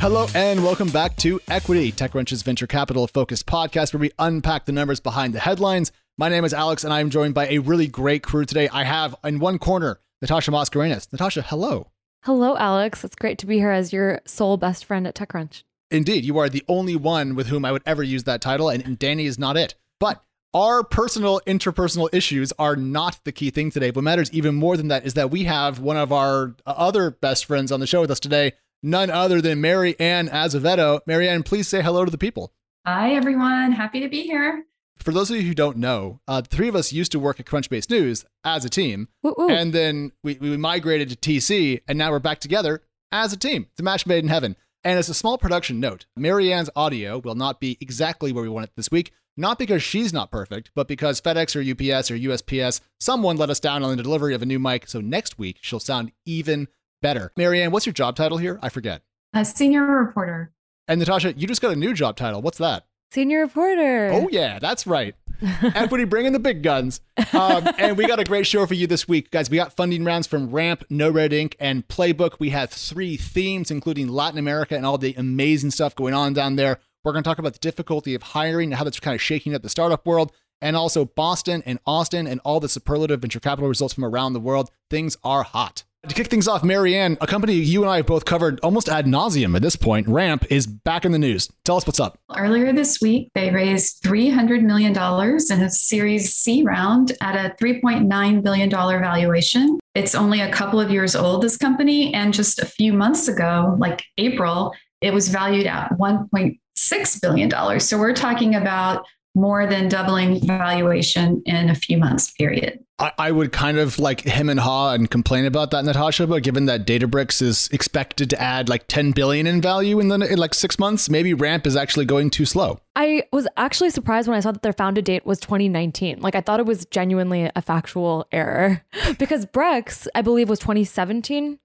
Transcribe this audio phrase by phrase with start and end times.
[0.00, 4.70] Hello and welcome back to Equity, TechCrunch's venture capital focused podcast where we unpack the
[4.70, 5.90] numbers behind the headlines.
[6.16, 8.68] My name is Alex and I'm joined by a really great crew today.
[8.68, 11.12] I have in one corner Natasha Mascarenhas.
[11.12, 11.90] Natasha, hello.
[12.22, 13.02] Hello, Alex.
[13.02, 15.64] It's great to be here as your sole best friend at TechCrunch.
[15.90, 18.98] Indeed, you are the only one with whom I would ever use that title, and
[18.98, 19.74] Danny is not it.
[19.98, 20.22] But
[20.54, 23.90] our personal interpersonal issues are not the key thing today.
[23.90, 27.46] What matters even more than that is that we have one of our other best
[27.46, 31.00] friends on the show with us today, none other than Mary Ann Azevedo.
[31.06, 32.52] Mary Ann, please say hello to the people.
[32.86, 33.72] Hi, everyone.
[33.72, 34.64] Happy to be here.
[34.98, 37.38] For those of you who don't know, uh, the three of us used to work
[37.38, 39.48] at Crunchbase News as a team, Woo-woo.
[39.48, 43.66] and then we, we migrated to TC, and now we're back together as a team.
[43.70, 44.56] It's a match made in heaven.
[44.84, 48.48] And as a small production note, Mary Ann's audio will not be exactly where we
[48.48, 52.16] want it this week, not because she's not perfect, but because FedEx or UPS or
[52.16, 54.88] USPS, someone let us down on the delivery of a new mic.
[54.88, 56.66] So next week, she'll sound even
[57.00, 57.32] better.
[57.36, 58.58] Mary Ann, what's your job title here?
[58.62, 59.02] I forget.
[59.34, 60.52] A senior reporter.
[60.86, 62.40] And Natasha, you just got a new job title.
[62.40, 62.86] What's that?
[63.10, 64.10] Senior reporter.
[64.12, 65.14] Oh, yeah, that's right.
[65.62, 67.00] Equity bringing the big guns.
[67.32, 69.48] Um, and we got a great show for you this week, guys.
[69.48, 72.34] We got funding rounds from Ramp, No Red Ink, and Playbook.
[72.38, 76.56] We have three themes, including Latin America and all the amazing stuff going on down
[76.56, 76.80] there.
[77.04, 79.54] We're going to talk about the difficulty of hiring and how that's kind of shaking
[79.54, 83.68] up the startup world, and also Boston and Austin and all the superlative venture capital
[83.68, 84.70] results from around the world.
[84.90, 85.84] Things are hot.
[86.06, 88.88] To kick things off, Mary Ann, a company you and I have both covered almost
[88.88, 91.50] ad nauseum at this point, Ramp, is back in the news.
[91.64, 92.20] Tell us what's up.
[92.36, 98.42] Earlier this week, they raised $300 million in a Series C round at a $3.9
[98.44, 99.80] billion valuation.
[99.96, 102.14] It's only a couple of years old, this company.
[102.14, 107.80] And just a few months ago, like April, it was valued at $1.6 billion.
[107.80, 109.04] So we're talking about
[109.38, 112.80] more than doubling valuation in a few months period.
[112.98, 116.26] I, I would kind of like him and Ha and complain about that, Natasha.
[116.26, 120.16] But given that Databricks is expected to add like 10 billion in value in the
[120.20, 122.80] in like six months, maybe Ramp is actually going too slow.
[122.96, 126.20] I was actually surprised when I saw that their founded date was 2019.
[126.20, 128.82] Like I thought it was genuinely a factual error
[129.18, 131.58] because Brex, I believe, was 2017.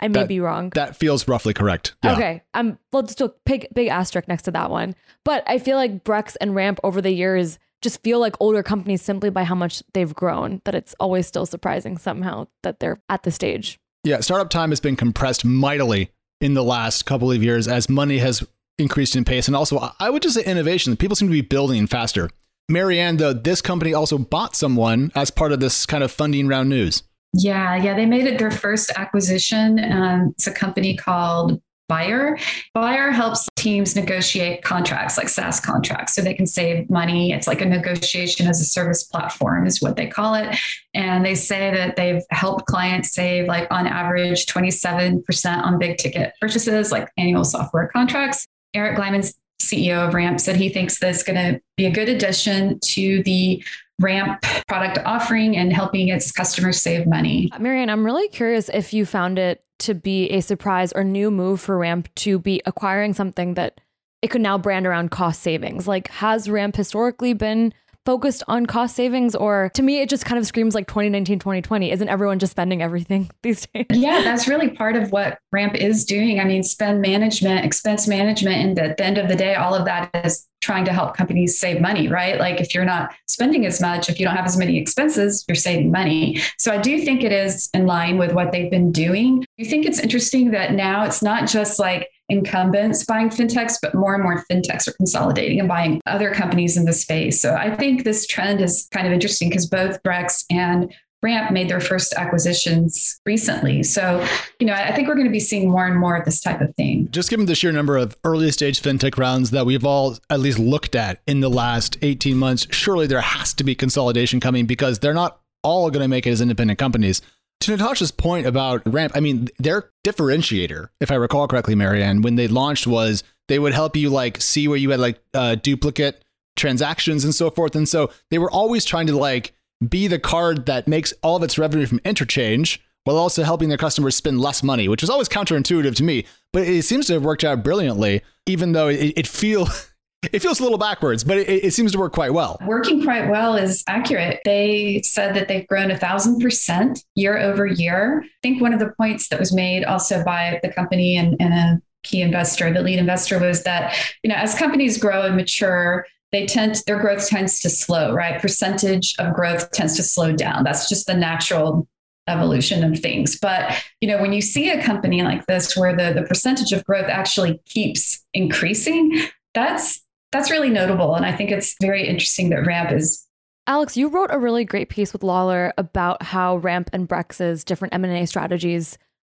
[0.00, 0.70] I may That- be wrong.
[0.74, 1.94] That feels roughly correct.
[2.04, 2.12] Yeah.
[2.12, 4.94] Okay, um, well, just a big, big asterisk next to that one.
[5.24, 9.02] But I feel like Brex and Ramp over the years just feel like older companies
[9.02, 10.60] simply by how much they've grown.
[10.64, 13.78] That it's always still surprising somehow that they're at the stage.
[14.04, 16.10] Yeah, startup time has been compressed mightily
[16.40, 18.46] in the last couple of years as money has
[18.78, 19.46] increased in pace.
[19.46, 20.96] And also, I- I would just say innovation.
[20.96, 22.28] People seem to be building faster.
[22.68, 26.48] Mary Ann, though, this company also bought someone as part of this kind of funding
[26.48, 27.02] round news.
[27.38, 29.78] Yeah, yeah, they made it their first acquisition.
[29.92, 32.36] Um, it's a company called Buyer.
[32.74, 37.32] Buyer helps teams negotiate contracts like SaaS contracts so they can save money.
[37.32, 40.56] It's like a negotiation as a service platform, is what they call it.
[40.94, 46.32] And they say that they've helped clients save, like, on average, 27% on big ticket
[46.40, 48.46] purchases, like annual software contracts.
[48.74, 52.78] Eric Glyman's CEO of Ramp said he thinks that's going to be a good addition
[52.80, 53.62] to the
[54.00, 57.50] Ramp product offering and helping its customers save money.
[57.58, 61.30] Mary Ann, I'm really curious if you found it to be a surprise or new
[61.30, 63.80] move for Ramp to be acquiring something that
[64.22, 65.86] it could now brand around cost savings.
[65.86, 67.72] Like, has Ramp historically been
[68.06, 69.34] focused on cost savings?
[69.34, 71.90] Or to me, it just kind of screams like 2019, 2020.
[71.90, 73.86] Isn't everyone just spending everything these days?
[73.90, 76.40] Yeah, that's really part of what Ramp is doing.
[76.40, 79.84] I mean, spend management, expense management, and at the end of the day, all of
[79.84, 82.40] that is trying to help companies save money, right?
[82.40, 85.54] Like if you're not spending as much, if you don't have as many expenses, you're
[85.54, 86.40] saving money.
[86.58, 89.44] So I do think it is in line with what they've been doing.
[89.60, 94.14] I think it's interesting that now it's not just like incumbents buying fintechs, but more
[94.14, 97.40] and more fintechs are consolidating and buying other companies in the space.
[97.40, 100.92] So I think this trend is kind of interesting because both Brex and
[101.22, 103.82] Ramp made their first acquisitions recently.
[103.82, 104.24] So,
[104.60, 106.60] you know, I think we're going to be seeing more and more of this type
[106.60, 107.08] of thing.
[107.10, 110.58] Just given the sheer number of early stage fintech rounds that we've all at least
[110.58, 114.98] looked at in the last 18 months, surely there has to be consolidation coming because
[114.98, 117.22] they're not all going to make it as independent companies.
[117.60, 122.22] To Natasha's point about Ramp, I mean, their differentiator, if I recall correctly, Mary Ann,
[122.22, 125.56] when they launched was they would help you like see where you had like uh,
[125.56, 126.22] duplicate
[126.56, 127.74] transactions and so forth.
[127.74, 129.52] And so they were always trying to like
[129.86, 133.78] be the card that makes all of its revenue from interchange while also helping their
[133.78, 136.26] customers spend less money, which was always counterintuitive to me.
[136.52, 139.68] But it seems to have worked out brilliantly, even though it, it feel
[140.32, 142.58] it feels a little backwards, but it, it seems to work quite well.
[142.66, 144.40] Working quite well is accurate.
[144.44, 148.22] They said that they've grown a thousand percent year over year.
[148.24, 151.52] I think one of the points that was made also by the company and, and
[151.52, 156.06] a key investor, the lead investor, was that you know as companies grow and mature,
[156.32, 158.12] they tend their growth tends to slow.
[158.12, 160.64] Right, percentage of growth tends to slow down.
[160.64, 161.88] That's just the natural
[162.28, 163.38] evolution of things.
[163.38, 166.84] But you know, when you see a company like this where the, the percentage of
[166.84, 170.02] growth actually keeps increasing, that's
[170.32, 171.14] that's really notable.
[171.14, 173.26] And I think it's very interesting that Ramp is
[173.68, 177.94] Alex, you wrote a really great piece with Lawler about how Ramp and Brex's different
[177.94, 178.96] M&A strategies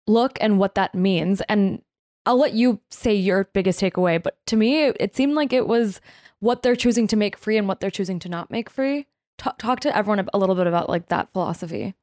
[0.08, 1.42] look and what that means.
[1.42, 1.80] And
[2.24, 6.00] I'll let you say your biggest takeaway, but to me, it seemed like it was
[6.40, 9.06] what they're choosing to make free and what they're choosing to not make free.
[9.38, 11.94] Talk, talk to everyone a little bit about like that philosophy.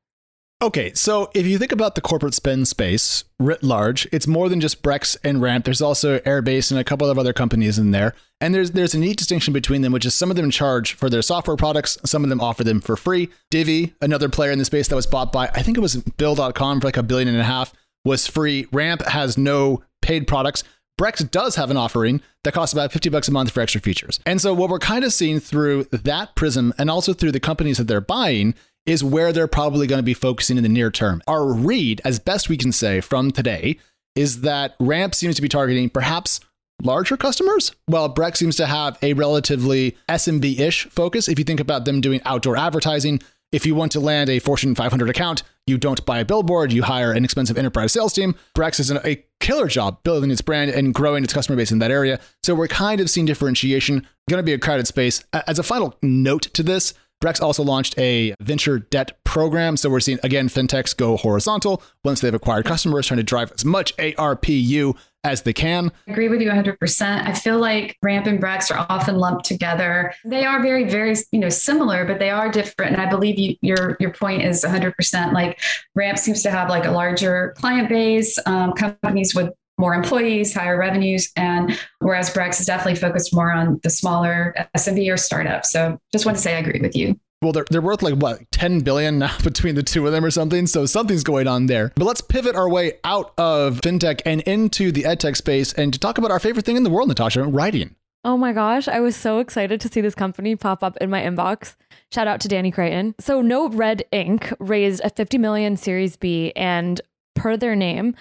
[0.63, 4.61] Okay, so if you think about the corporate spend space writ large, it's more than
[4.61, 5.65] just Brex and Ramp.
[5.65, 8.15] There's also Airbase and a couple of other companies in there.
[8.39, 11.09] And there's there's a neat distinction between them, which is some of them charge for
[11.09, 13.27] their software products, some of them offer them for free.
[13.51, 16.79] Divvy, another player in the space that was bought by, I think it was Bill.com
[16.79, 17.73] for like a billion and a half,
[18.05, 18.65] was free.
[18.71, 20.63] Ramp has no paid products.
[20.97, 24.21] Brex does have an offering that costs about 50 bucks a month for extra features.
[24.25, 27.79] And so what we're kind of seeing through that prism and also through the companies
[27.79, 28.53] that they're buying
[28.85, 31.21] is where they're probably going to be focusing in the near term.
[31.27, 33.77] Our read, as best we can say from today,
[34.15, 36.39] is that Ramp seems to be targeting perhaps
[36.81, 41.27] larger customers, while Brex seems to have a relatively SMB ish focus.
[41.27, 43.21] If you think about them doing outdoor advertising,
[43.51, 46.83] if you want to land a Fortune 500 account, you don't buy a billboard, you
[46.83, 48.35] hire an expensive enterprise sales team.
[48.55, 51.91] Brex is a killer job building its brand and growing its customer base in that
[51.91, 52.19] area.
[52.41, 54.07] So we're kind of seeing differentiation.
[54.27, 55.23] Going to be a crowded space.
[55.31, 59.77] As a final note to this, Brex also launched a venture debt program.
[59.77, 63.63] So we're seeing, again, fintechs go horizontal once they've acquired customers, trying to drive as
[63.63, 65.89] much ARPU as they can.
[66.05, 67.25] I agree with you 100%.
[67.25, 70.13] I feel like Ramp and Brex are often lumped together.
[70.25, 72.91] They are very, very, you know, similar, but they are different.
[72.91, 75.31] And I believe you, your your point is 100%.
[75.31, 75.61] Like
[75.95, 80.77] Ramp seems to have like a larger client base, um, companies with more employees, higher
[80.77, 85.65] revenues, and whereas Brex is definitely focused more on the smaller SMB or startup.
[85.65, 87.19] So just want to say I agree with you.
[87.41, 90.31] Well, they're, they're worth like what, 10 billion now between the two of them or
[90.31, 90.65] something.
[90.65, 91.91] So something's going on there.
[91.95, 95.99] But let's pivot our way out of fintech and into the edtech space and to
[95.99, 97.95] talk about our favorite thing in the world, Natasha, writing.
[98.25, 101.21] Oh my gosh, I was so excited to see this company pop up in my
[101.21, 101.75] inbox.
[102.13, 103.15] Shout out to Danny Crichton.
[103.19, 104.53] So No Red Ink.
[104.59, 107.01] raised a 50 million Series B and
[107.35, 108.15] per their name,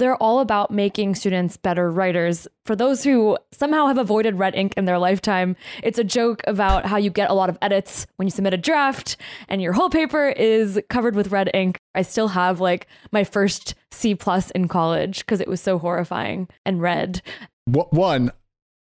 [0.00, 2.48] they're all about making students better writers.
[2.64, 6.86] For those who somehow have avoided red ink in their lifetime, it's a joke about
[6.86, 9.16] how you get a lot of edits when you submit a draft
[9.48, 11.78] and your whole paper is covered with red ink.
[11.94, 16.48] I still have like my first C plus in college because it was so horrifying
[16.64, 17.20] and red.
[17.66, 18.32] One,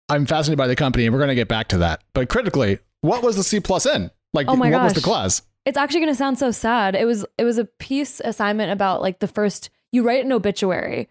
[0.08, 2.02] I'm fascinated by the company and we're going to get back to that.
[2.14, 4.10] But critically, what was the C plus in?
[4.32, 4.84] Like, oh my what gosh.
[4.84, 5.42] was the class?
[5.66, 6.94] It's actually going to sound so sad.
[6.94, 11.08] It was it was a piece assignment about like the first you write an obituary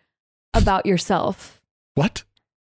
[0.54, 1.62] about yourself.
[1.96, 2.24] What?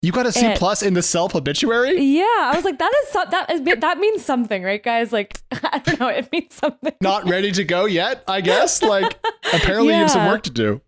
[0.02, 2.00] You got a C plus in the self obituary?
[2.00, 5.12] Yeah, I was like, that is so, that is that means something, right, guys?
[5.12, 6.94] Like, I don't know, it means something.
[7.02, 8.82] Not ready to go yet, I guess.
[8.82, 9.18] Like,
[9.52, 9.96] apparently yeah.
[9.98, 10.80] you have some work to do.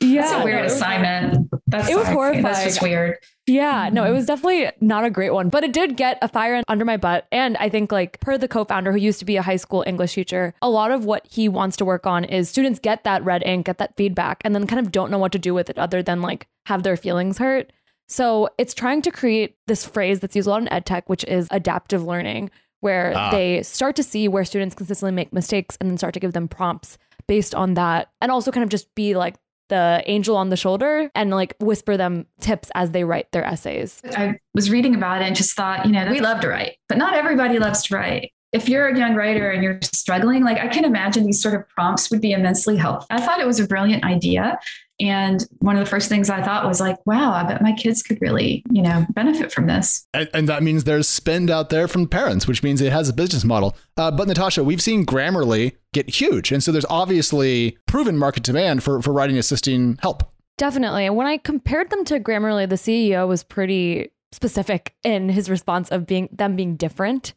[0.00, 1.50] Yeah, that's a weird assignment.
[1.66, 2.42] That's it was horrifying.
[2.42, 3.18] That's just weird.
[3.46, 6.62] Yeah, no, it was definitely not a great one, but it did get a fire
[6.68, 7.26] under my butt.
[7.32, 9.84] And I think, like, per the co founder who used to be a high school
[9.86, 13.24] English teacher, a lot of what he wants to work on is students get that
[13.24, 15.70] red ink, get that feedback, and then kind of don't know what to do with
[15.70, 17.72] it other than like have their feelings hurt.
[18.08, 21.24] So it's trying to create this phrase that's used a lot in ed tech, which
[21.24, 22.50] is adaptive learning,
[22.80, 23.30] where ah.
[23.30, 26.48] they start to see where students consistently make mistakes and then start to give them
[26.48, 28.10] prompts based on that.
[28.20, 29.36] And also kind of just be like
[29.68, 34.00] the angel on the shoulder and like whisper them tips as they write their essays.
[34.16, 36.98] I was reading about it and just thought, you know, we love to write, but
[36.98, 38.32] not everybody loves to write.
[38.52, 41.68] If you're a young writer and you're struggling, like I can imagine these sort of
[41.68, 43.06] prompts would be immensely helpful.
[43.10, 44.58] I thought it was a brilliant idea.
[45.00, 48.02] And one of the first things I thought was like, wow, I bet my kids
[48.02, 50.06] could really, you know, benefit from this.
[50.12, 53.12] And, and that means there's spend out there from parents, which means it has a
[53.12, 53.76] business model.
[53.96, 56.50] Uh, but Natasha, we've seen Grammarly get huge.
[56.50, 60.32] And so there's obviously proven market demand for, for writing assisting help.
[60.56, 61.06] Definitely.
[61.06, 65.90] And when I compared them to Grammarly, the CEO was pretty specific in his response
[65.90, 67.34] of being them being different.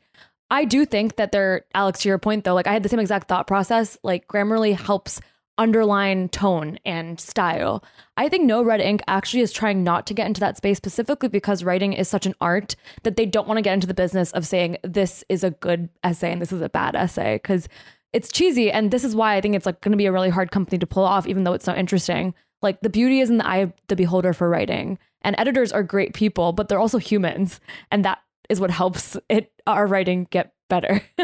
[0.51, 2.99] I do think that they're Alex to your point though, like I had the same
[2.99, 3.97] exact thought process.
[4.03, 5.21] Like Grammarly helps
[5.57, 7.83] underline tone and style.
[8.17, 11.29] I think No Red Ink actually is trying not to get into that space specifically
[11.29, 14.31] because writing is such an art that they don't want to get into the business
[14.31, 17.69] of saying this is a good essay and this is a bad essay because
[18.11, 20.29] it's cheesy and this is why I think it's like going to be a really
[20.29, 22.33] hard company to pull off even though it's so interesting.
[22.61, 24.99] Like the beauty is in the eye of the beholder for writing.
[25.21, 28.19] And editors are great people, but they're also humans and that
[28.51, 31.01] is what helps it our writing get better.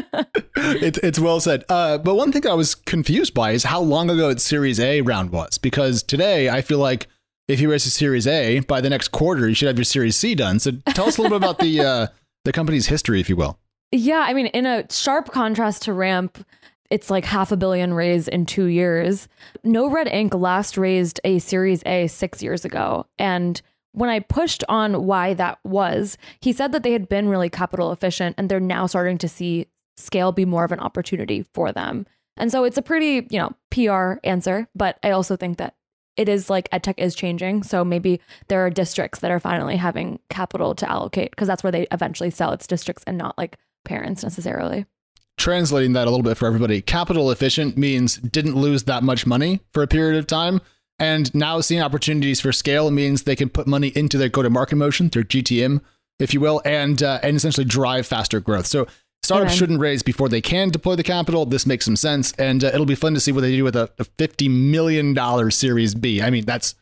[0.55, 1.63] it's it's well said.
[1.69, 5.01] Uh, but one thing I was confused by is how long ago its Series A
[5.01, 5.57] round was.
[5.57, 7.07] Because today I feel like
[7.47, 10.15] if you raise a Series A by the next quarter, you should have your Series
[10.15, 10.59] C done.
[10.59, 12.07] So tell us a little bit about the uh,
[12.45, 13.59] the company's history, if you will.
[13.91, 16.45] Yeah, I mean, in a sharp contrast to Ramp,
[16.89, 19.27] it's like half a billion raised in two years.
[19.63, 23.05] No Red Ink last raised a Series A six years ago.
[23.19, 23.61] And
[23.97, 27.91] when I pushed on why that was, he said that they had been really capital
[27.91, 32.05] efficient and they're now starting to see scale be more of an opportunity for them.
[32.37, 35.75] And so it's a pretty, you know, PR answer, but I also think that
[36.15, 37.63] it is like edtech is changing.
[37.63, 41.71] So maybe there are districts that are finally having capital to allocate because that's where
[41.71, 44.85] they eventually sell its districts and not like parents necessarily
[45.37, 49.61] translating that a little bit for everybody, capital efficient means didn't lose that much money
[49.71, 50.59] for a period of time.
[50.99, 54.49] And now seeing opportunities for scale means they can put money into their go to
[54.49, 55.81] market motion, their GTM,
[56.19, 58.65] if you will, and uh, and essentially drive faster growth.
[58.65, 58.87] So
[59.21, 61.45] startups shouldn't raise before they can deploy the capital.
[61.45, 63.75] This makes some sense, and uh, it'll be fun to see what they do with
[63.75, 66.21] a, a fifty million dollar Series B.
[66.21, 66.73] I mean, that's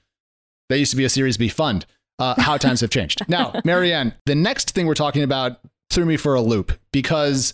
[0.70, 1.86] that used to be a Series B fund.
[2.18, 3.28] Uh, how times have changed.
[3.28, 7.54] Now, Mary Ann, the next thing we're talking about threw me for a loop because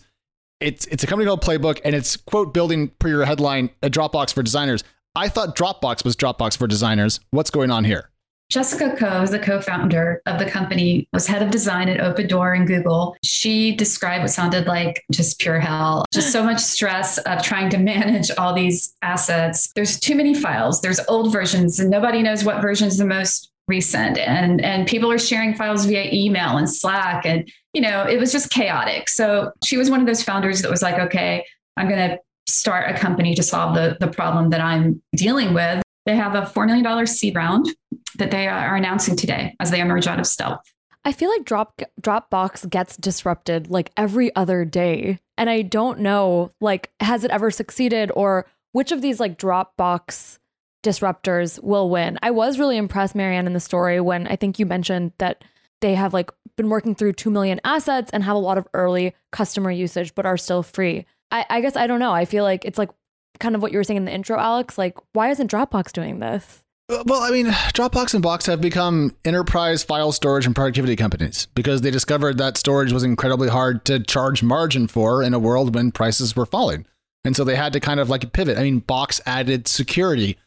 [0.60, 4.32] it's it's a company called Playbook, and it's quote building per your headline a Dropbox
[4.32, 4.84] for designers.
[5.14, 7.20] I thought Dropbox was Dropbox for designers.
[7.32, 8.10] What's going on here?
[8.50, 12.68] Jessica Ko is the co-founder of the company, was head of design at Opendoor and
[12.68, 13.16] Google.
[13.24, 17.78] She described what sounded like just pure hell, just so much stress of trying to
[17.78, 19.72] manage all these assets.
[19.74, 20.82] There's too many files.
[20.82, 24.18] There's old versions, and nobody knows what version is the most recent.
[24.18, 28.34] And and people are sharing files via email and Slack, and you know, it was
[28.34, 29.08] just chaotic.
[29.08, 31.46] So she was one of those founders that was like, okay,
[31.78, 35.82] I'm going to start a company to solve the, the problem that I'm dealing with.
[36.06, 37.68] They have a $4 million seed round
[38.18, 40.62] that they are announcing today as they emerge out of stealth.
[41.04, 45.20] I feel like Drop Dropbox gets disrupted like every other day.
[45.38, 50.38] And I don't know, like, has it ever succeeded or which of these like Dropbox
[50.84, 52.20] disruptors will win?
[52.22, 55.44] I was really impressed, Mary Ann, in the story when I think you mentioned that
[55.82, 59.14] they have like been working through 2 million assets and have a lot of early
[59.32, 61.06] customer usage, but are still free.
[61.32, 62.12] I, I guess I don't know.
[62.12, 62.90] I feel like it's like
[63.40, 64.78] kind of what you were saying in the intro, Alex.
[64.78, 66.64] Like, why isn't Dropbox doing this?
[66.90, 71.48] Uh, well, I mean, Dropbox and Box have become enterprise file storage and productivity companies
[71.56, 75.74] because they discovered that storage was incredibly hard to charge margin for in a world
[75.74, 76.86] when prices were falling.
[77.24, 78.58] And so they had to kind of like pivot.
[78.58, 80.38] I mean, Box added security,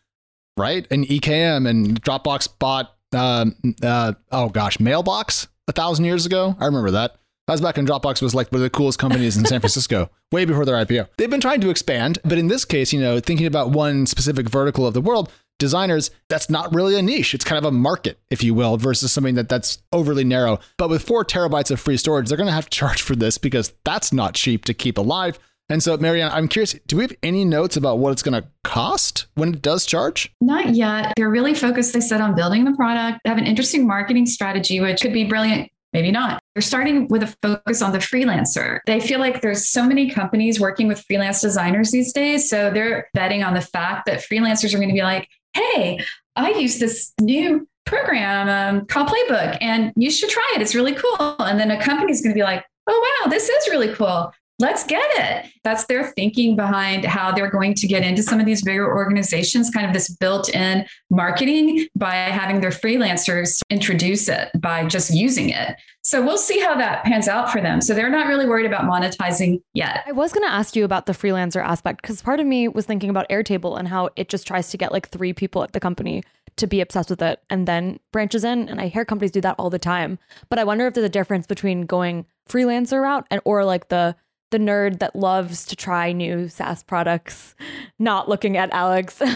[0.56, 0.86] right?
[0.90, 3.46] And EKM and Dropbox bought uh,
[3.82, 6.56] uh, oh gosh, Mailbox a thousand years ago.
[6.60, 7.16] I remember that.
[7.46, 10.10] That was back when Dropbox was like one of the coolest companies in San Francisco,
[10.32, 11.08] way before their IPO.
[11.18, 14.48] They've been trying to expand, but in this case, you know, thinking about one specific
[14.48, 17.34] vertical of the world, designers, that's not really a niche.
[17.34, 20.58] It's kind of a market, if you will, versus something that that's overly narrow.
[20.78, 23.36] But with four terabytes of free storage, they're going to have to charge for this
[23.36, 25.38] because that's not cheap to keep alive.
[25.70, 28.40] And so, Mary Ann, I'm curious, do we have any notes about what it's going
[28.40, 30.32] to cost when it does charge?
[30.40, 31.14] Not yet.
[31.16, 33.20] They're really focused, they said, on building the product.
[33.24, 36.42] They have an interesting marketing strategy, which could be brilliant, maybe not.
[36.54, 38.80] They're starting with a focus on the freelancer.
[38.86, 42.48] They feel like there's so many companies working with freelance designers these days.
[42.48, 45.98] So they're betting on the fact that freelancers are going to be like, hey,
[46.36, 50.60] I use this new program um, called Playbook and you should try it.
[50.60, 51.36] It's really cool.
[51.38, 54.30] And then a company is going to be like, oh, wow, this is really cool
[54.58, 55.50] let's get it.
[55.64, 59.70] That's their thinking behind how they're going to get into some of these bigger organizations,
[59.70, 65.50] kind of this built in marketing by having their freelancers introduce it by just using
[65.50, 65.76] it.
[66.02, 67.80] So we'll see how that pans out for them.
[67.80, 70.04] So they're not really worried about monetizing yet.
[70.06, 72.84] I was going to ask you about the freelancer aspect because part of me was
[72.84, 75.80] thinking about Airtable and how it just tries to get like three people at the
[75.80, 76.22] company
[76.56, 78.68] to be obsessed with it and then branches in.
[78.68, 80.18] And I hear companies do that all the time.
[80.50, 84.14] But I wonder if there's a difference between going freelancer route and or like the
[84.50, 87.54] the nerd that loves to try new SaaS products,
[87.98, 89.20] not looking at Alex.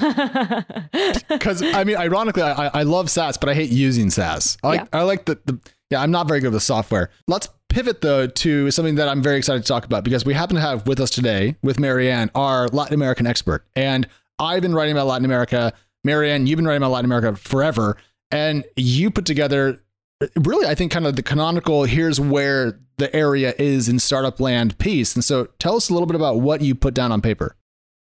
[1.28, 4.56] Because I mean, ironically, I, I love SaaS, but I hate using SaaS.
[4.62, 4.86] I like yeah.
[4.92, 5.58] I like the, the
[5.90, 6.02] yeah.
[6.02, 7.10] I'm not very good with software.
[7.26, 10.56] Let's pivot though to something that I'm very excited to talk about because we happen
[10.56, 14.74] to have with us today with Mary Ann, our Latin American expert, and I've been
[14.74, 15.72] writing about Latin America.
[16.04, 17.96] Mary Ann, you've been writing about Latin America forever,
[18.30, 19.82] and you put together
[20.36, 24.76] really, I think, kind of the canonical here's where the area is in startup land
[24.78, 25.14] piece.
[25.14, 27.56] And so tell us a little bit about what you put down on paper.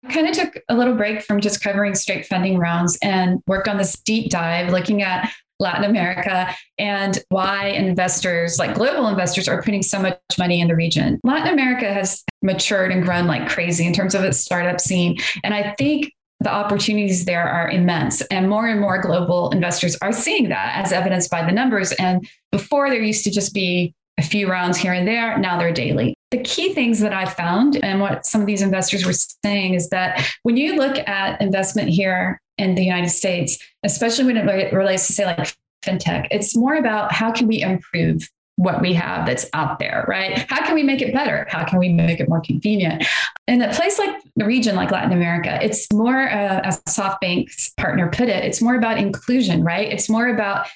[0.05, 3.69] I kind of took a little break from just covering straight funding rounds and worked
[3.69, 6.49] on this deep dive looking at Latin America
[6.79, 11.21] and why investors, like global investors, are putting so much money in the region.
[11.23, 15.19] Latin America has matured and grown like crazy in terms of its startup scene.
[15.45, 18.23] And I think the opportunities there are immense.
[18.23, 21.93] And more and more global investors are seeing that as evidenced by the numbers.
[21.93, 25.73] And before there used to just be a few rounds here and there, now they're
[25.73, 26.15] daily.
[26.31, 29.89] The key things that I found and what some of these investors were saying is
[29.91, 35.07] that when you look at investment here in the United States, especially when it relates
[35.07, 35.55] to, say, like
[35.85, 38.29] fintech, it's more about how can we improve
[38.61, 40.45] what we have that's out there, right?
[40.51, 41.47] How can we make it better?
[41.49, 43.07] How can we make it more convenient?
[43.49, 48.11] In a place like the region, like Latin America, it's more, uh, as SoftBank's partner
[48.11, 49.91] put it, it's more about inclusion, right?
[49.91, 50.67] It's more about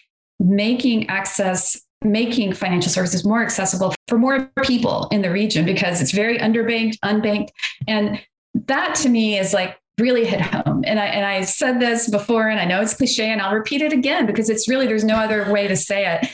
[0.40, 6.12] making access making financial services more accessible for more people in the region because it's
[6.12, 7.48] very underbanked, unbanked.
[7.88, 8.20] And
[8.66, 10.84] that to me is like really hit home.
[10.86, 13.80] And I and I said this before, and I know it's cliche, and I'll repeat
[13.80, 16.28] it again because it's really there's no other way to say it.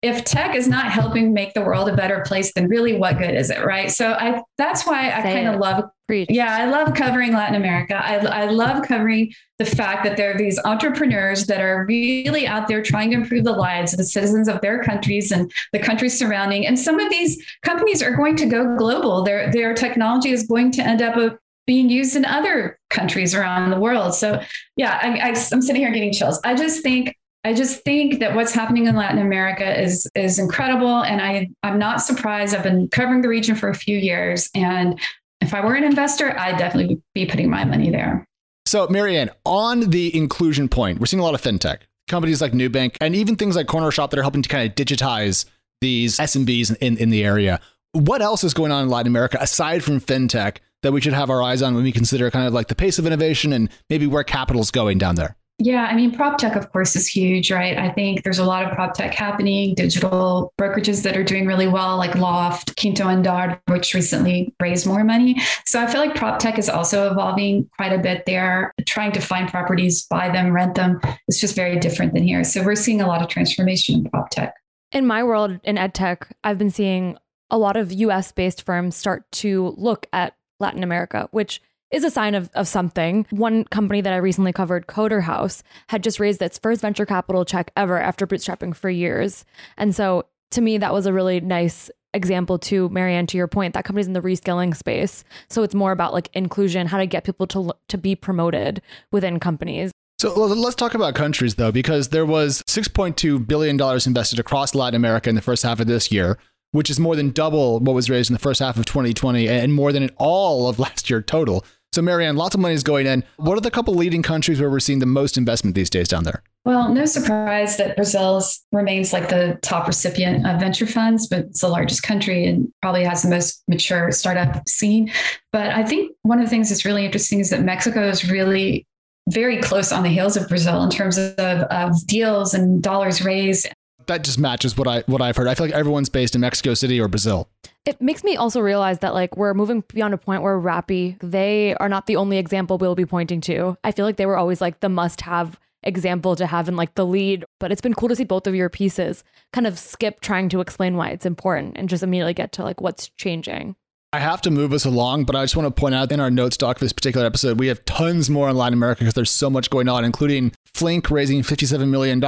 [0.00, 3.34] If tech is not helping make the world a better place, then really what good
[3.34, 3.90] is it, right?
[3.90, 6.28] So I that's why I kind of love Preach.
[6.30, 7.94] yeah, I love covering Latin America.
[7.94, 12.68] I, I love covering the fact that there are these entrepreneurs that are really out
[12.68, 16.16] there trying to improve the lives of the citizens of their countries and the countries
[16.16, 16.64] surrounding.
[16.64, 19.24] And some of these companies are going to go global.
[19.24, 21.36] Their their technology is going to end up uh,
[21.66, 24.14] being used in other countries around the world.
[24.14, 24.40] So
[24.76, 26.40] yeah, I, I, I'm sitting here getting chills.
[26.44, 31.02] I just think I just think that what's happening in Latin America is is incredible,
[31.02, 32.54] and I I'm not surprised.
[32.54, 34.98] I've been covering the region for a few years, and
[35.40, 38.26] if I were an investor, I'd definitely be putting my money there.
[38.66, 41.78] So, Mary Ann, on the inclusion point, we're seeing a lot of fintech
[42.08, 45.44] companies like Nubank and even things like Cornershop that are helping to kind of digitize
[45.80, 47.60] these SMBs in, in the area.
[47.92, 51.30] What else is going on in Latin America aside from fintech that we should have
[51.30, 54.06] our eyes on when we consider kind of like the pace of innovation and maybe
[54.06, 55.36] where capital's going down there?
[55.60, 57.76] Yeah, I mean, prop tech, of course, is huge, right?
[57.76, 61.66] I think there's a lot of prop tech happening, digital brokerages that are doing really
[61.66, 65.40] well, like Loft, QuintoAndar, which recently raised more money.
[65.64, 69.20] So I feel like prop tech is also evolving quite a bit there, trying to
[69.20, 71.00] find properties, buy them, rent them.
[71.26, 72.44] It's just very different than here.
[72.44, 74.54] So we're seeing a lot of transformation in prop tech.
[74.92, 77.18] In my world, in ed tech, I've been seeing
[77.50, 82.10] a lot of US based firms start to look at Latin America, which is a
[82.10, 83.26] sign of, of something.
[83.30, 87.70] One company that I recently covered, Coderhouse, had just raised its first venture capital check
[87.76, 89.44] ever after bootstrapping for years.
[89.76, 93.48] And so to me, that was a really nice example to Mary Ann, to your
[93.48, 95.24] point, that company's in the reskilling space.
[95.48, 99.40] So it's more about like inclusion, how to get people to to be promoted within
[99.40, 99.92] companies.
[100.18, 105.28] So let's talk about countries though, because there was $6.2 billion invested across Latin America
[105.28, 106.38] in the first half of this year,
[106.72, 109.72] which is more than double what was raised in the first half of 2020 and
[109.72, 111.64] more than all of last year total.
[111.92, 113.24] So, Mary Ann, lots of money is going in.
[113.36, 116.24] What are the couple leading countries where we're seeing the most investment these days down
[116.24, 116.42] there?
[116.64, 121.62] Well, no surprise that Brazil remains like the top recipient of venture funds, but it's
[121.62, 125.10] the largest country and probably has the most mature startup scene.
[125.50, 128.86] But I think one of the things that's really interesting is that Mexico is really
[129.30, 133.68] very close on the heels of Brazil in terms of, of deals and dollars raised
[134.08, 135.46] that just matches what I what I've heard.
[135.46, 137.48] I feel like everyone's based in Mexico City or Brazil.
[137.84, 141.74] It makes me also realize that like we're moving beyond a point where Rappi, they
[141.76, 143.78] are not the only example we'll be pointing to.
[143.82, 147.06] I feel like they were always like the must-have example to have in like the
[147.06, 150.48] lead, but it's been cool to see both of your pieces kind of skip trying
[150.50, 153.76] to explain why it's important and just immediately get to like what's changing.
[154.12, 156.30] I have to move us along, but I just want to point out in our
[156.30, 159.30] notes doc for this particular episode, we have tons more in Latin America because there's
[159.30, 162.22] so much going on, including Flink raising $57 million,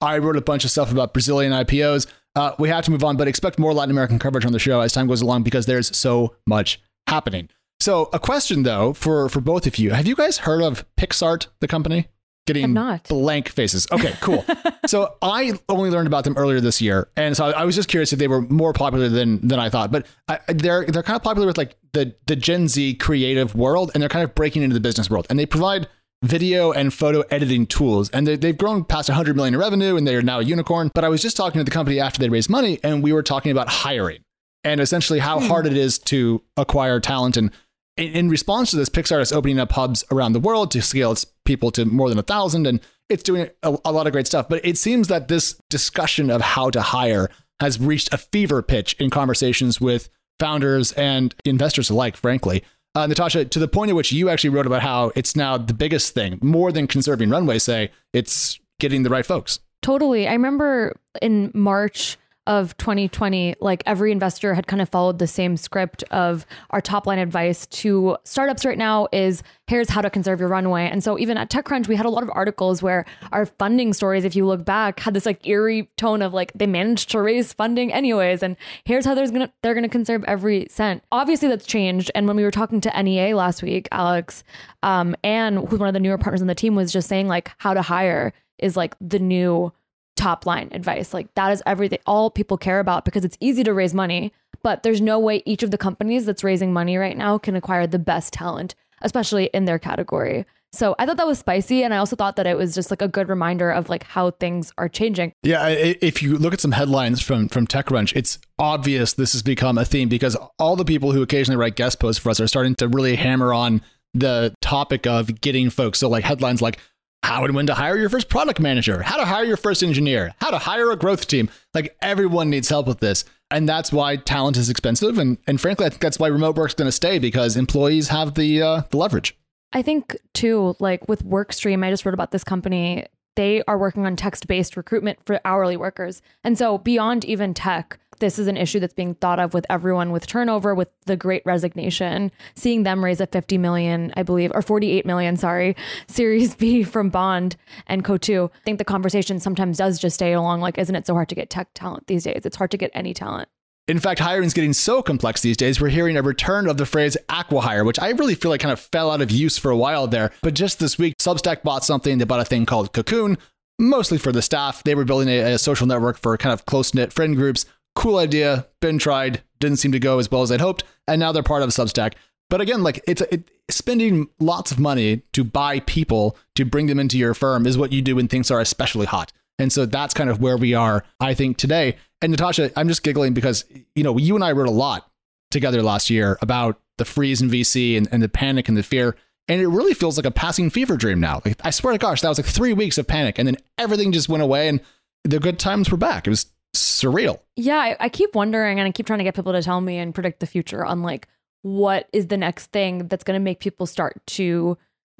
[0.00, 2.06] I wrote a bunch of stuff about Brazilian IPOs.
[2.34, 4.80] Uh, we have to move on, but expect more Latin American coverage on the show
[4.80, 7.48] as time goes along because there's so much happening.
[7.80, 11.48] So, a question though for for both of you: Have you guys heard of Picsart,
[11.60, 12.08] the company?
[12.46, 13.06] Getting not.
[13.08, 13.86] blank faces.
[13.92, 14.44] Okay, cool.
[14.86, 18.12] so I only learned about them earlier this year, and so I was just curious
[18.12, 19.92] if they were more popular than than I thought.
[19.92, 23.92] But I, they're they're kind of popular with like the the Gen Z creative world,
[23.94, 25.86] and they're kind of breaking into the business world, and they provide
[26.22, 28.08] video and photo editing tools.
[28.10, 30.90] And they, have grown past 100 million in revenue and they're now a unicorn.
[30.94, 33.22] But I was just talking to the company after they raised money and we were
[33.22, 34.22] talking about hiring
[34.64, 35.46] and essentially how hmm.
[35.46, 37.36] hard it is to acquire talent.
[37.36, 37.50] And
[37.96, 41.12] in, in response to this, Picsart is opening up hubs around the world to scale
[41.12, 42.66] its people to more than a thousand.
[42.66, 44.48] And it's doing a, a lot of great stuff.
[44.48, 47.28] But it seems that this discussion of how to hire
[47.60, 50.08] has reached a fever pitch in conversations with
[50.38, 52.64] founders and investors alike, frankly.
[52.94, 55.72] Uh, Natasha, to the point at which you actually wrote about how it's now the
[55.72, 59.60] biggest thing, more than conserving runway, say it's getting the right folks.
[59.80, 60.28] Totally.
[60.28, 65.56] I remember in March, of 2020, like every investor had kind of followed the same
[65.56, 70.40] script of our top line advice to startups right now is here's how to conserve
[70.40, 70.88] your runway.
[70.88, 74.24] And so even at TechCrunch, we had a lot of articles where our funding stories,
[74.24, 77.52] if you look back, had this like eerie tone of like they managed to raise
[77.52, 81.04] funding anyways, and here's how there's gonna they're gonna conserve every cent.
[81.12, 82.10] Obviously, that's changed.
[82.14, 84.42] And when we were talking to NEA last week, Alex,
[84.82, 87.52] um, and who's one of the newer partners on the team, was just saying like
[87.58, 89.72] how to hire is like the new
[90.16, 91.14] top line advice.
[91.14, 94.82] Like that is everything all people care about because it's easy to raise money, but
[94.82, 97.98] there's no way each of the companies that's raising money right now can acquire the
[97.98, 100.44] best talent, especially in their category.
[100.74, 101.82] So I thought that was spicy.
[101.82, 104.30] And I also thought that it was just like a good reminder of like how
[104.30, 105.34] things are changing.
[105.42, 105.68] Yeah.
[105.68, 109.84] If you look at some headlines from, from TechCrunch, it's obvious this has become a
[109.84, 112.88] theme because all the people who occasionally write guest posts for us are starting to
[112.88, 113.82] really hammer on
[114.14, 115.98] the topic of getting folks.
[115.98, 116.78] So like headlines like
[117.22, 120.34] how and when to hire your first product manager, how to hire your first engineer,
[120.40, 121.48] how to hire a growth team.
[121.74, 123.24] Like everyone needs help with this.
[123.50, 125.18] And that's why talent is expensive.
[125.18, 128.34] And, and frankly, I think that's why remote work's going to stay because employees have
[128.34, 129.36] the, uh, the leverage.
[129.72, 133.06] I think too, like with Workstream, I just wrote about this company.
[133.36, 136.22] They are working on text based recruitment for hourly workers.
[136.44, 140.12] And so beyond even tech, this is an issue that's being thought of with everyone
[140.12, 144.62] with turnover, with the great resignation, seeing them raise a 50 million, I believe, or
[144.62, 145.74] 48 million, sorry,
[146.06, 147.56] Series B from Bond
[147.88, 148.44] and Coatue.
[148.44, 151.34] I think the conversation sometimes does just stay along like, isn't it so hard to
[151.34, 152.42] get tech talent these days?
[152.44, 153.48] It's hard to get any talent.
[153.88, 156.86] In fact, hiring is getting so complex these days, we're hearing a return of the
[156.86, 159.76] phrase acqui-hire, which I really feel like kind of fell out of use for a
[159.76, 160.30] while there.
[160.42, 162.18] But just this week, Substack bought something.
[162.18, 163.36] They bought a thing called Cocoon,
[163.80, 164.84] mostly for the staff.
[164.84, 168.18] They were building a, a social network for kind of close knit friend groups cool
[168.18, 171.42] idea, been tried, didn't seem to go as well as I'd hoped, and now they're
[171.42, 172.14] part of Substack.
[172.50, 176.98] But again, like it's it, spending lots of money to buy people to bring them
[176.98, 179.32] into your firm is what you do when things are especially hot.
[179.58, 181.96] And so that's kind of where we are, I think, today.
[182.20, 185.10] And Natasha, I'm just giggling because you know you and I wrote a lot
[185.50, 189.16] together last year about the freeze in VC and, and the panic and the fear.
[189.48, 191.40] And it really feels like a passing fever dream now.
[191.44, 194.12] Like I swear to gosh, that was like three weeks of panic, and then everything
[194.12, 194.80] just went away, and
[195.24, 196.26] the good times were back.
[196.26, 197.40] It was surreal.
[197.56, 199.98] Yeah, I, I keep wondering and I keep trying to get people to tell me
[199.98, 201.28] and predict the future on like
[201.62, 204.76] what is the next thing that's going to make people start to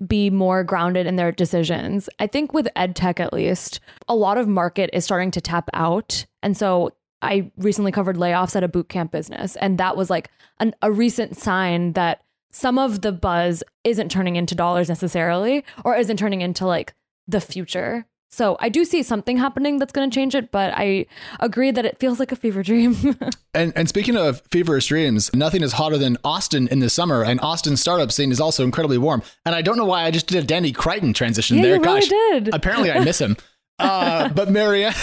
[0.07, 2.09] be more grounded in their decisions.
[2.19, 5.69] I think with ed tech at least, a lot of market is starting to tap
[5.75, 6.27] out.
[6.43, 10.31] And so I recently covered layoffs at a boot camp business and that was like
[10.59, 15.97] an, a recent sign that some of the buzz isn't turning into dollars necessarily or
[15.97, 16.95] isn't turning into like
[17.29, 18.07] the future.
[18.33, 21.05] So I do see something happening that's going to change it, but I
[21.39, 22.97] agree that it feels like a fever dream.
[23.55, 27.39] and and speaking of feverish dreams, nothing is hotter than Austin in the summer, and
[27.41, 29.23] Austin's startup scene is also incredibly warm.
[29.45, 31.75] And I don't know why I just did a Danny Crichton transition yeah, there.
[31.77, 32.55] You gosh, really did.
[32.55, 33.37] apparently I miss him.
[33.79, 34.95] Uh, but Mary Ann,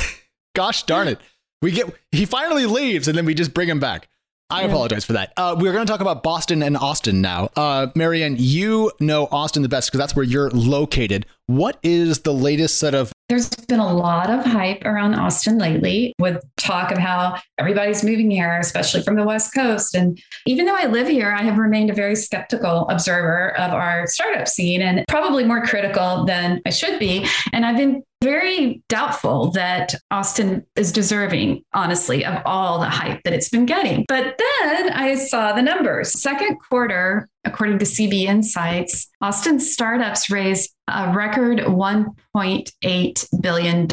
[0.55, 1.19] gosh darn it,
[1.61, 4.07] we get he finally leaves, and then we just bring him back.
[4.49, 5.33] I apologize for that.
[5.35, 7.49] Uh, we're going to talk about Boston and Austin now.
[7.57, 11.25] Uh, Mary Ann, you know Austin the best because that's where you're located.
[11.47, 16.13] What is the latest set of there's been a lot of hype around Austin lately
[16.17, 19.93] with talk of how everybody's moving here, especially from the West Coast.
[19.93, 24.07] And even though I live here, I have remained a very skeptical observer of our
[24.07, 27.27] startup scene and probably more critical than I should be.
[27.53, 33.33] And I've been very doubtful that Austin is deserving, honestly, of all the hype that
[33.33, 34.05] it's been getting.
[34.07, 36.21] But then I saw the numbers.
[36.21, 43.87] Second quarter, according to CB Insights, Austin startups raised a record $1.8 billion.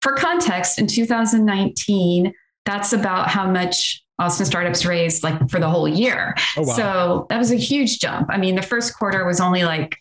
[0.00, 2.32] For context, in 2019,
[2.64, 6.34] that's about how much Austin startups raised like for the whole year.
[6.56, 6.74] Oh, wow.
[6.74, 8.28] So that was a huge jump.
[8.30, 9.96] I mean, the first quarter was only like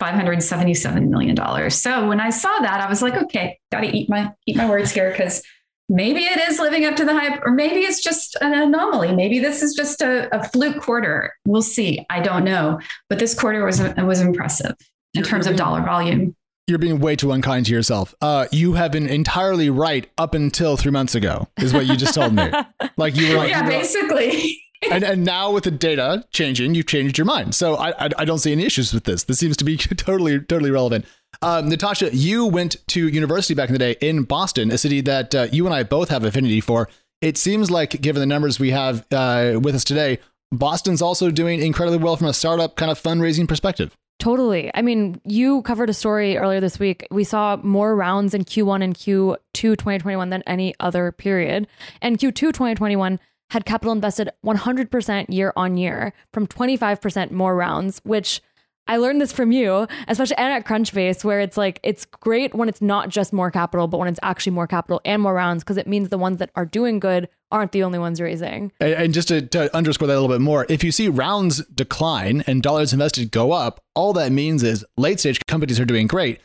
[0.00, 1.70] $577 million.
[1.70, 4.68] So when I saw that, I was like, okay, got to eat my eat my
[4.68, 5.42] words here because
[5.88, 9.14] maybe it is living up to the hype, or maybe it's just an anomaly.
[9.14, 11.34] Maybe this is just a, a fluke quarter.
[11.46, 12.04] We'll see.
[12.10, 14.76] I don't know, but this quarter was was impressive
[15.14, 16.34] in terms of dollar volume.
[16.66, 18.14] You're being way too unkind to yourself.
[18.20, 22.14] Uh, you have been entirely right up until three months ago, is what you just
[22.14, 22.50] told me.
[22.96, 24.60] Like you were, like, yeah, you were, basically.
[24.90, 27.54] and, and now with the data changing, you've changed your mind.
[27.54, 29.24] So I, I, I don't see any issues with this.
[29.24, 31.04] This seems to be totally totally relevant.
[31.42, 35.34] Um, Natasha, you went to university back in the day in Boston, a city that
[35.34, 36.88] uh, you and I both have affinity for.
[37.20, 40.18] It seems like, given the numbers we have uh, with us today,
[40.52, 43.96] Boston's also doing incredibly well from a startup kind of fundraising perspective.
[44.18, 44.70] Totally.
[44.74, 47.06] I mean, you covered a story earlier this week.
[47.10, 51.68] We saw more rounds in Q1 and Q2 2021 than any other period.
[52.02, 58.42] And Q2 2021 had capital invested 100% year on year from 25% more rounds, which
[58.88, 62.70] I learned this from you, especially and at Crunchbase, where it's like it's great when
[62.70, 65.76] it's not just more capital, but when it's actually more capital and more rounds, because
[65.76, 68.72] it means the ones that are doing good aren't the only ones raising.
[68.80, 72.42] And, just to, to, underscore that a little bit more, if you see rounds decline
[72.46, 76.40] and dollars invested go up, all that means is late stage companies are doing great.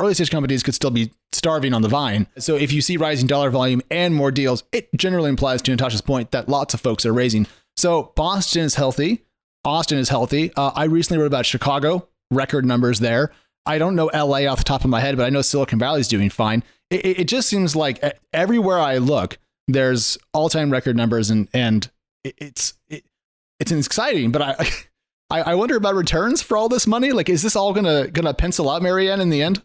[0.00, 2.26] Early stage companies could still be starving on the vine.
[2.38, 6.00] So if you see rising dollar volume and more deals, it generally implies, to Natasha's
[6.00, 7.46] point, that lots of folks are raising.
[7.76, 9.24] So Boston is healthy.
[9.64, 10.52] Austin is healthy.
[10.56, 13.30] Uh, I recently wrote about Chicago, record numbers there.
[13.66, 16.00] I don't know LA off the top of my head, but I know Silicon Valley
[16.00, 16.62] is doing fine.
[16.90, 18.02] It, it, just seems like
[18.32, 21.90] everywhere I look, there's all time record numbers, and and
[22.22, 23.04] it's it,
[23.58, 24.32] it's exciting.
[24.32, 24.68] But I
[25.30, 27.12] I, I wonder about returns for all this money.
[27.12, 29.62] Like, is this all gonna gonna pencil out, Mary Ann, in the end?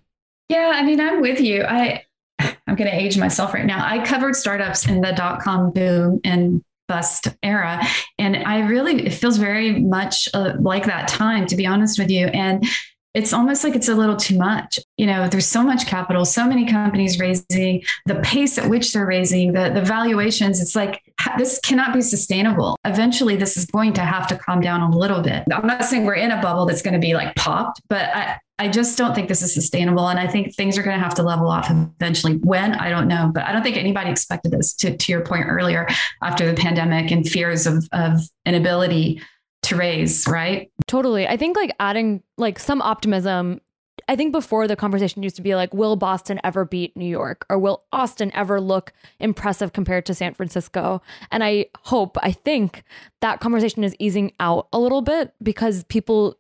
[0.50, 1.64] Yeah, I mean, I'm with you.
[1.64, 2.04] I
[2.40, 3.86] I'm going to age myself right now.
[3.86, 7.86] I covered startups in the dot com boom and bust era,
[8.18, 12.10] and I really it feels very much uh, like that time, to be honest with
[12.10, 12.28] you.
[12.28, 12.66] And
[13.14, 14.80] it's almost like it's a little too much.
[14.98, 19.06] You know, there's so much capital, so many companies raising, the pace at which they're
[19.06, 20.62] raising, the, the valuations.
[20.62, 21.02] It's like
[21.38, 22.76] this cannot be sustainable.
[22.86, 25.44] Eventually, this is going to have to calm down a little bit.
[25.52, 28.40] I'm not saying we're in a bubble that's going to be like popped, but I,
[28.60, 30.10] I just don't think this is sustainable.
[30.10, 32.36] And I think things are going to have to level off eventually.
[32.36, 33.32] When, I don't know.
[33.34, 35.88] But I don't think anybody expected this, to, to your point earlier,
[36.22, 39.22] after the pandemic and fears of, of inability
[39.64, 40.72] to raise, right?
[40.88, 41.28] Totally.
[41.28, 43.62] I think like adding like some optimism.
[44.08, 47.46] I think before the conversation used to be like, will Boston ever beat New York?
[47.50, 51.02] Or will Austin ever look impressive compared to San Francisco?
[51.32, 52.84] And I hope, I think
[53.22, 56.38] that conversation is easing out a little bit because people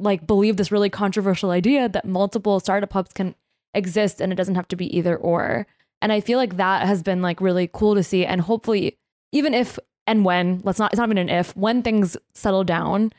[0.00, 3.34] like believe this really controversial idea that multiple startup hubs can
[3.74, 5.66] exist and it doesn't have to be either or.
[6.02, 8.24] And I feel like that has been like really cool to see.
[8.24, 8.98] And hopefully,
[9.32, 13.12] even if and when, let's not, it's not even an if, when things settle down,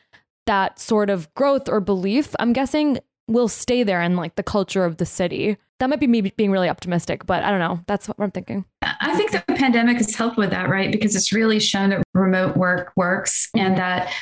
[0.46, 4.84] that sort of growth or belief, I'm guessing, will stay there in like the culture
[4.84, 5.58] of the city.
[5.80, 7.80] That might be me being really optimistic, but I don't know.
[7.88, 8.66] That's what I'm thinking.
[8.82, 10.92] I think the pandemic has helped with that, right?
[10.92, 14.14] Because it's really shown that remote work works and that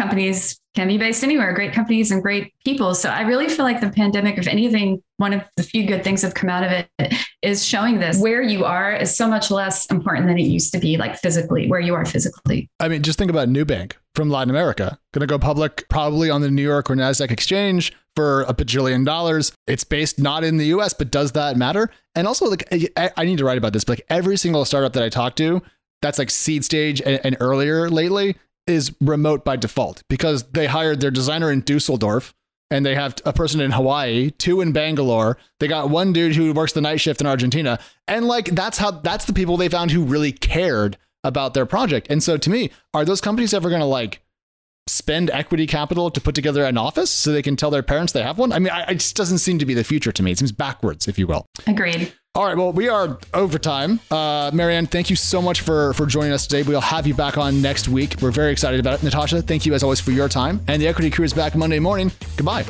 [0.00, 2.94] companies can be based anywhere, great companies and great people.
[2.94, 6.22] So I really feel like the pandemic, if anything, one of the few good things
[6.22, 9.50] that have come out of it is showing this where you are is so much
[9.50, 12.70] less important than it used to be, like physically, where you are physically.
[12.78, 16.40] I mean, just think about Nubank from Latin America, going to go public probably on
[16.40, 19.52] the New York or NASDAQ exchange for a bajillion dollars.
[19.66, 21.90] It's based not in the US, but does that matter?
[22.14, 22.64] And also, like,
[22.96, 25.62] I need to write about this, but like every single startup that I talk to,
[26.00, 28.36] that's like seed stage and, and earlier lately
[28.70, 32.34] is remote by default because they hired their designer in Dusseldorf
[32.70, 35.36] and they have a person in Hawaii, two in Bangalore.
[35.58, 37.78] They got one dude who works the night shift in Argentina.
[38.06, 42.06] And like that's how that's the people they found who really cared about their project.
[42.10, 44.22] And so to me, are those companies ever going to like
[44.86, 48.22] spend equity capital to put together an office so they can tell their parents they
[48.22, 48.52] have one?
[48.52, 50.30] I mean, I, it just doesn't seem to be the future to me.
[50.32, 51.46] It seems backwards, if you will.
[51.66, 52.12] Agreed.
[52.36, 52.56] All right.
[52.56, 53.98] Well, we are over time.
[54.08, 56.62] Uh, Mary Ann, thank you so much for for joining us today.
[56.62, 58.14] We'll have you back on next week.
[58.22, 59.02] We're very excited about it.
[59.02, 60.60] Natasha, thank you as always for your time.
[60.68, 62.12] And the Equity Crew is back Monday morning.
[62.36, 62.64] Goodbye.